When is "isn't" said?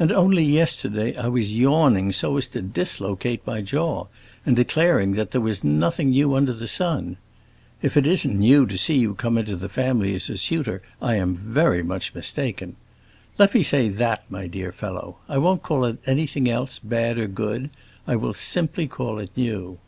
8.04-8.36